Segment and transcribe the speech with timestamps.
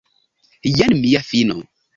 [0.79, 1.63] Jen mia fino!